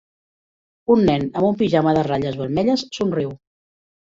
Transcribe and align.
Un 0.95 1.03
nen 1.09 1.27
amb 1.41 1.47
un 1.49 1.59
pijama 1.61 1.93
de 1.99 2.07
ratlles 2.09 2.41
vermelles 2.43 2.87
somriu. 2.99 3.37